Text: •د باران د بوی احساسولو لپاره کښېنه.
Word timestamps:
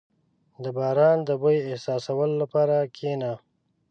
•د 0.63 0.65
باران 0.77 1.17
د 1.27 1.29
بوی 1.41 1.57
احساسولو 1.69 2.35
لپاره 2.43 2.75
کښېنه. 2.95 3.31